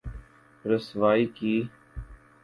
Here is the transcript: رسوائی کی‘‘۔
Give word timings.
رسوائی 0.65 1.25
کی‘‘۔ 1.35 1.53